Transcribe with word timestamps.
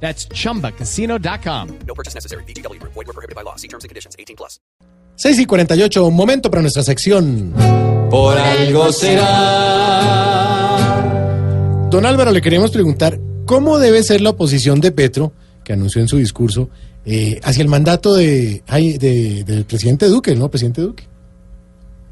That's 0.00 0.28
chumbacasino.com. 0.28 1.68
No 1.86 1.94
purchase 1.94 2.14
necessary. 2.14 2.44
BGW. 2.46 2.78
Void 2.82 3.06
were 3.06 3.12
prohibited 3.12 3.34
by 3.34 3.42
law. 3.42 3.56
See 3.56 3.68
terms 3.68 3.84
and 3.84 3.88
conditions. 3.90 4.14
18 4.18 4.36
plus. 4.36 4.60
6 5.16 5.38
y 5.40 5.46
48, 5.46 6.10
momento 6.10 6.50
para 6.50 6.60
nuestra 6.60 6.82
sección. 6.82 7.52
Por 8.10 8.36
algo 8.36 8.92
será. 8.92 10.26
Don 11.90 12.04
Álvaro, 12.04 12.30
le 12.32 12.42
queríamos 12.42 12.70
preguntar 12.70 13.18
cómo 13.46 13.78
debe 13.78 14.02
ser 14.02 14.20
la 14.20 14.30
oposición 14.30 14.80
de 14.80 14.92
Petro, 14.92 15.32
que 15.64 15.72
anunció 15.72 16.02
en 16.02 16.08
su 16.08 16.18
discurso, 16.18 16.68
eh, 17.06 17.40
hacia 17.42 17.62
el 17.62 17.68
mandato 17.68 18.14
de, 18.14 18.62
ay, 18.66 18.98
de- 18.98 19.44
del 19.44 19.64
presidente 19.64 20.06
Duque, 20.06 20.34
¿no? 20.34 20.50
Presidente 20.50 20.82
Duque. 20.82 21.04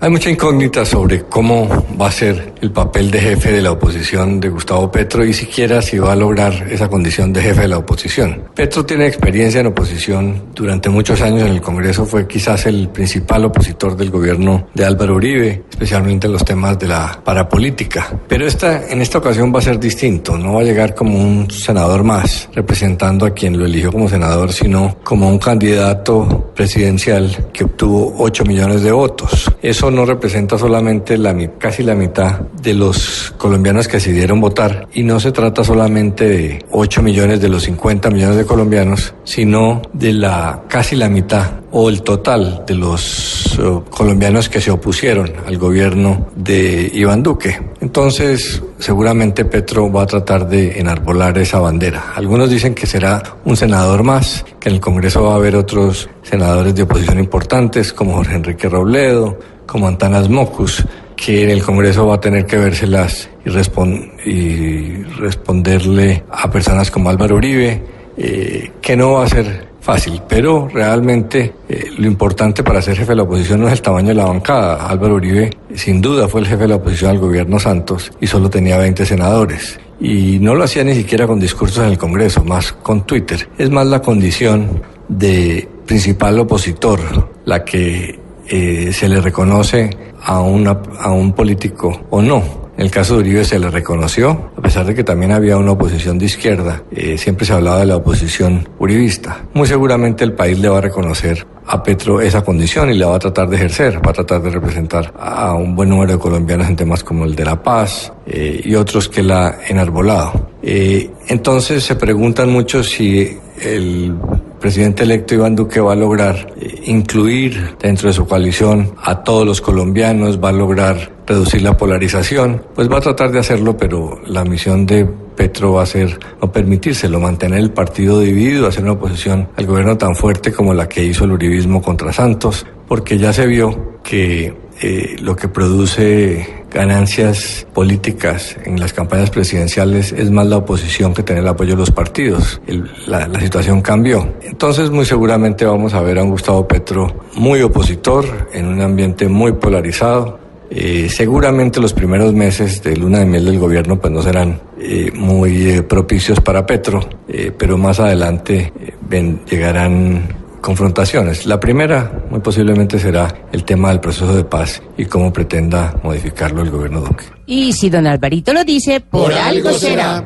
Hay 0.00 0.10
mucha 0.10 0.28
incógnita 0.30 0.84
sobre 0.84 1.22
cómo 1.24 1.68
va 2.00 2.08
a 2.08 2.12
ser 2.12 2.49
el 2.60 2.70
papel 2.72 3.10
de 3.10 3.20
jefe 3.20 3.52
de 3.52 3.62
la 3.62 3.72
oposición 3.72 4.40
de 4.40 4.48
Gustavo 4.48 4.90
Petro 4.90 5.24
y 5.24 5.32
siquiera 5.32 5.80
si 5.80 5.98
va 5.98 6.12
a 6.12 6.16
lograr 6.16 6.68
esa 6.70 6.88
condición 6.88 7.32
de 7.32 7.42
jefe 7.42 7.62
de 7.62 7.68
la 7.68 7.78
oposición. 7.78 8.44
Petro 8.54 8.84
tiene 8.84 9.06
experiencia 9.06 9.60
en 9.60 9.68
oposición. 9.68 10.50
Durante 10.54 10.90
muchos 10.90 11.20
años 11.22 11.42
en 11.42 11.48
el 11.48 11.60
Congreso 11.60 12.04
fue 12.04 12.26
quizás 12.26 12.66
el 12.66 12.88
principal 12.88 13.44
opositor 13.46 13.96
del 13.96 14.10
gobierno 14.10 14.68
de 14.74 14.84
Álvaro 14.84 15.16
Uribe, 15.16 15.64
especialmente 15.70 16.26
en 16.26 16.34
los 16.34 16.44
temas 16.44 16.78
de 16.78 16.88
la 16.88 17.20
parapolítica. 17.24 18.08
Pero 18.28 18.46
esta, 18.46 18.88
en 18.88 19.00
esta 19.00 19.18
ocasión 19.18 19.54
va 19.54 19.60
a 19.60 19.62
ser 19.62 19.78
distinto. 19.78 20.36
No 20.36 20.54
va 20.54 20.60
a 20.60 20.64
llegar 20.64 20.94
como 20.94 21.18
un 21.18 21.50
senador 21.50 22.04
más 22.04 22.48
representando 22.54 23.26
a 23.26 23.30
quien 23.30 23.58
lo 23.58 23.64
eligió 23.64 23.90
como 23.90 24.08
senador, 24.08 24.52
sino 24.52 24.98
como 25.02 25.28
un 25.28 25.38
candidato 25.38 26.52
presidencial 26.54 27.48
que 27.52 27.64
obtuvo 27.64 28.14
8 28.18 28.44
millones 28.44 28.82
de 28.82 28.92
votos. 28.92 29.50
Eso 29.62 29.90
no 29.90 30.04
representa 30.04 30.58
solamente 30.58 31.16
la, 31.16 31.34
casi 31.58 31.82
la 31.82 31.94
mitad 31.94 32.40
de 32.62 32.74
los 32.74 33.32
colombianos 33.38 33.88
que 33.88 33.96
decidieron 33.96 34.40
votar 34.40 34.88
y 34.92 35.02
no 35.02 35.20
se 35.20 35.32
trata 35.32 35.64
solamente 35.64 36.28
de 36.28 36.64
8 36.70 37.02
millones 37.02 37.40
de 37.40 37.48
los 37.48 37.64
50 37.64 38.10
millones 38.10 38.36
de 38.36 38.46
colombianos, 38.46 39.14
sino 39.24 39.82
de 39.92 40.12
la 40.12 40.64
casi 40.68 40.96
la 40.96 41.08
mitad 41.08 41.60
o 41.72 41.88
el 41.88 42.02
total 42.02 42.64
de 42.66 42.74
los 42.74 43.58
eh, 43.58 43.80
colombianos 43.90 44.48
que 44.48 44.60
se 44.60 44.70
opusieron 44.70 45.32
al 45.46 45.56
gobierno 45.56 46.28
de 46.34 46.90
Iván 46.92 47.22
Duque. 47.22 47.58
Entonces, 47.80 48.62
seguramente 48.78 49.44
Petro 49.44 49.90
va 49.90 50.02
a 50.02 50.06
tratar 50.06 50.48
de 50.48 50.78
enarbolar 50.78 51.38
esa 51.38 51.60
bandera. 51.60 52.12
Algunos 52.14 52.50
dicen 52.50 52.74
que 52.74 52.86
será 52.86 53.22
un 53.44 53.56
senador 53.56 54.02
más, 54.02 54.44
que 54.58 54.68
en 54.68 54.76
el 54.76 54.80
Congreso 54.80 55.24
va 55.24 55.32
a 55.32 55.36
haber 55.36 55.56
otros 55.56 56.08
senadores 56.22 56.74
de 56.74 56.82
oposición 56.82 57.18
importantes, 57.18 57.92
como 57.92 58.14
Jorge 58.14 58.34
Enrique 58.34 58.68
Robledo, 58.68 59.38
como 59.66 59.86
Antanas 59.86 60.28
Mocus, 60.28 60.84
que 61.24 61.42
en 61.44 61.50
el 61.50 61.62
Congreso 61.62 62.06
va 62.06 62.14
a 62.16 62.20
tener 62.20 62.46
que 62.46 62.56
vérselas 62.56 63.28
y, 63.44 63.50
respon- 63.50 64.10
y 64.24 65.02
responderle 65.18 66.24
a 66.30 66.50
personas 66.50 66.90
como 66.90 67.10
Álvaro 67.10 67.36
Uribe, 67.36 67.82
eh, 68.16 68.70
que 68.80 68.96
no 68.96 69.12
va 69.12 69.24
a 69.24 69.28
ser 69.28 69.68
fácil, 69.80 70.20
pero 70.28 70.68
realmente 70.68 71.52
eh, 71.68 71.84
lo 71.98 72.06
importante 72.06 72.62
para 72.62 72.80
ser 72.82 72.96
jefe 72.96 73.10
de 73.12 73.16
la 73.16 73.22
oposición 73.22 73.60
no 73.60 73.66
es 73.66 73.72
el 73.74 73.82
tamaño 73.82 74.08
de 74.08 74.14
la 74.14 74.26
bancada. 74.26 74.86
Álvaro 74.88 75.14
Uribe 75.16 75.50
sin 75.74 76.00
duda 76.00 76.28
fue 76.28 76.40
el 76.40 76.46
jefe 76.46 76.62
de 76.62 76.68
la 76.68 76.76
oposición 76.76 77.10
al 77.10 77.18
gobierno 77.18 77.58
Santos 77.58 78.10
y 78.20 78.26
solo 78.26 78.48
tenía 78.50 78.78
20 78.78 79.04
senadores. 79.06 79.78
Y 80.00 80.38
no 80.38 80.54
lo 80.54 80.64
hacía 80.64 80.84
ni 80.84 80.94
siquiera 80.94 81.26
con 81.26 81.38
discursos 81.38 81.84
en 81.84 81.90
el 81.92 81.98
Congreso, 81.98 82.42
más 82.44 82.72
con 82.72 83.04
Twitter. 83.06 83.46
Es 83.58 83.70
más 83.70 83.86
la 83.86 84.00
condición 84.00 84.82
de 85.08 85.68
principal 85.86 86.38
opositor 86.38 87.00
la 87.44 87.64
que 87.64 88.18
eh, 88.50 88.92
se 88.92 89.08
le 89.08 89.20
reconoce 89.20 89.88
a, 90.22 90.40
una, 90.40 90.78
a 90.98 91.10
un 91.12 91.32
político 91.32 92.06
o 92.10 92.20
no. 92.20 92.60
En 92.76 92.86
el 92.86 92.90
caso 92.90 93.14
de 93.14 93.20
Uribe 93.20 93.44
se 93.44 93.58
le 93.58 93.68
reconoció, 93.68 94.52
a 94.56 94.62
pesar 94.62 94.86
de 94.86 94.94
que 94.94 95.04
también 95.04 95.32
había 95.32 95.58
una 95.58 95.72
oposición 95.72 96.18
de 96.18 96.24
izquierda, 96.24 96.82
eh, 96.90 97.18
siempre 97.18 97.44
se 97.44 97.52
hablaba 97.52 97.80
de 97.80 97.86
la 97.86 97.96
oposición 97.96 98.66
uribista. 98.78 99.44
Muy 99.52 99.66
seguramente 99.66 100.24
el 100.24 100.32
país 100.32 100.58
le 100.58 100.68
va 100.68 100.78
a 100.78 100.80
reconocer 100.80 101.46
a 101.66 101.82
Petro 101.82 102.20
esa 102.20 102.42
condición 102.42 102.90
y 102.90 102.94
la 102.94 103.08
va 103.08 103.16
a 103.16 103.18
tratar 103.18 103.48
de 103.50 103.56
ejercer, 103.56 103.98
va 104.04 104.10
a 104.10 104.14
tratar 104.14 104.40
de 104.40 104.50
representar 104.50 105.12
a 105.18 105.54
un 105.54 105.76
buen 105.76 105.90
número 105.90 106.12
de 106.12 106.18
colombianos 106.18 106.68
en 106.68 106.76
temas 106.76 107.04
como 107.04 107.26
el 107.26 107.36
de 107.36 107.44
la 107.44 107.62
paz 107.62 108.12
eh, 108.26 108.62
y 108.64 108.74
otros 108.74 109.10
que 109.10 109.22
la 109.22 109.58
enarbolado. 109.68 110.50
Eh, 110.62 111.10
entonces 111.28 111.84
se 111.84 111.96
preguntan 111.96 112.50
mucho 112.50 112.82
si 112.82 113.38
el 113.62 114.16
presidente 114.60 115.02
electo 115.02 115.34
Iván 115.34 115.56
Duque 115.56 115.80
va 115.80 115.94
a 115.94 115.96
lograr 115.96 116.54
eh, 116.60 116.82
incluir 116.84 117.76
dentro 117.80 118.08
de 118.08 118.12
su 118.12 118.26
coalición 118.26 118.94
a 119.02 119.24
todos 119.24 119.46
los 119.46 119.60
colombianos, 119.60 120.38
va 120.38 120.50
a 120.50 120.52
lograr 120.52 121.12
reducir 121.26 121.62
la 121.62 121.76
polarización, 121.76 122.62
pues 122.74 122.90
va 122.90 122.98
a 122.98 123.00
tratar 123.00 123.32
de 123.32 123.38
hacerlo, 123.38 123.76
pero 123.76 124.20
la 124.26 124.44
misión 124.44 124.84
de 124.86 125.06
Petro 125.36 125.72
va 125.72 125.82
a 125.84 125.86
ser 125.86 126.18
no 126.42 126.52
permitírselo, 126.52 127.18
mantener 127.18 127.60
el 127.60 127.70
partido 127.70 128.20
dividido, 128.20 128.66
hacer 128.66 128.82
una 128.82 128.92
oposición 128.92 129.48
al 129.56 129.66
gobierno 129.66 129.96
tan 129.96 130.14
fuerte 130.14 130.52
como 130.52 130.74
la 130.74 130.88
que 130.88 131.02
hizo 131.02 131.24
el 131.24 131.32
uribismo 131.32 131.80
contra 131.80 132.12
Santos, 132.12 132.66
porque 132.86 133.16
ya 133.16 133.32
se 133.32 133.46
vio 133.46 134.00
que 134.02 134.54
eh, 134.82 135.16
lo 135.20 135.36
que 135.36 135.48
produce 135.48 136.59
ganancias 136.72 137.66
políticas 137.74 138.56
en 138.64 138.78
las 138.80 138.92
campañas 138.92 139.30
presidenciales 139.30 140.12
es 140.12 140.30
más 140.30 140.46
la 140.46 140.58
oposición 140.58 141.12
que 141.14 141.22
tener 141.22 141.42
el 141.42 141.48
apoyo 141.48 141.72
de 141.72 141.78
los 141.78 141.90
partidos. 141.90 142.60
El- 142.66 142.90
la, 143.06 143.26
la 143.28 143.40
situación 143.40 143.80
cambió. 143.82 144.26
Entonces 144.42 144.90
muy 144.90 145.04
seguramente 145.04 145.64
vamos 145.64 145.94
a 145.94 146.00
ver 146.02 146.18
a 146.18 146.22
un 146.24 146.30
Gustavo 146.30 146.66
Petro 146.66 147.24
muy 147.36 147.60
opositor, 147.62 148.48
en 148.52 148.66
un 148.66 148.80
ambiente 148.80 149.28
muy 149.28 149.52
polarizado. 149.52 150.38
Eh, 150.72 151.08
seguramente 151.10 151.80
los 151.80 151.92
primeros 151.92 152.32
meses 152.32 152.80
de 152.84 152.96
luna 152.96 153.18
de 153.18 153.26
miel 153.26 153.44
del 153.44 153.58
gobierno 153.58 153.98
pues 154.00 154.12
no 154.12 154.22
serán 154.22 154.60
eh, 154.80 155.10
muy 155.12 155.68
eh, 155.68 155.82
propicios 155.82 156.40
para 156.40 156.64
Petro, 156.64 157.00
eh, 157.28 157.50
pero 157.58 157.76
más 157.76 157.98
adelante 157.98 158.72
eh, 158.80 158.94
ven- 159.08 159.40
llegarán 159.50 160.22
confrontaciones. 160.60 161.46
La 161.46 161.58
primera, 161.58 162.10
muy 162.30 162.40
posiblemente, 162.40 162.98
será 162.98 163.34
el 163.52 163.64
tema 163.64 163.90
del 163.90 164.00
proceso 164.00 164.34
de 164.34 164.44
paz 164.44 164.82
y 164.96 165.06
cómo 165.06 165.32
pretenda 165.32 165.94
modificarlo 166.02 166.62
el 166.62 166.70
gobierno 166.70 167.00
Duque. 167.00 167.24
Y 167.46 167.72
si 167.72 167.90
don 167.90 168.06
Alvarito 168.06 168.52
lo 168.52 168.64
dice, 168.64 169.00
por, 169.00 169.32
algo 169.32 169.72
será. 169.72 170.22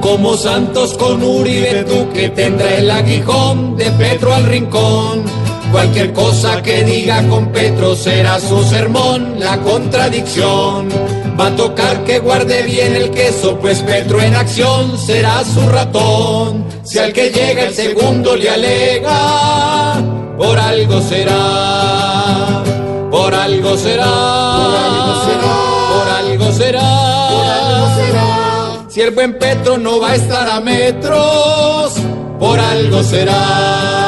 Como 0.00 0.36
Santos 0.36 0.96
con 0.96 1.22
Uribe 1.22 1.82
Duque 1.82 2.28
tendrá 2.30 2.76
el 2.76 2.90
aguijón 2.90 3.76
de 3.76 3.90
Petro 3.90 4.32
al 4.32 4.44
rincón. 4.44 5.24
Cualquier 5.72 6.12
cosa 6.12 6.62
que 6.62 6.84
diga 6.84 7.26
con 7.28 7.50
Petro 7.50 7.96
será 7.96 8.38
su 8.38 8.62
sermón, 8.62 9.40
la 9.40 9.58
contradicción. 9.58 10.88
Va 11.38 11.48
a 11.48 11.56
tocar 11.56 11.95
que 12.06 12.20
guarde 12.20 12.62
bien 12.62 12.94
el 12.94 13.10
queso, 13.10 13.58
pues 13.58 13.82
Petro 13.82 14.22
en 14.22 14.36
acción 14.36 14.96
será 14.96 15.42
su 15.44 15.68
ratón. 15.68 16.64
Si 16.84 16.98
al 16.98 17.12
que 17.12 17.30
llega 17.30 17.64
el 17.64 17.74
segundo 17.74 18.36
le 18.36 18.48
alega, 18.48 20.00
por 20.38 20.56
algo 20.56 21.02
será, 21.02 22.62
por 23.10 23.34
algo 23.34 23.76
será, 23.76 24.04
por 24.04 24.78
algo 24.78 25.16
será, 25.26 25.88
por 25.88 26.08
algo 26.08 26.52
será. 26.52 27.26
Si 28.88 29.00
el 29.00 29.10
buen 29.10 29.36
Petro 29.38 29.76
no 29.76 30.00
va 30.00 30.10
a 30.10 30.14
estar 30.14 30.48
a 30.48 30.60
metros, 30.60 31.94
por 32.38 32.58
algo 32.58 33.02
será. 33.02 34.05